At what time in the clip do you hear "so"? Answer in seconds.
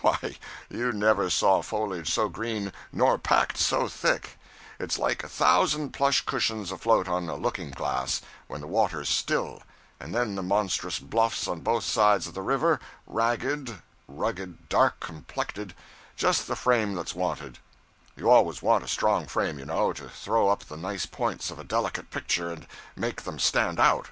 2.12-2.28, 3.56-3.86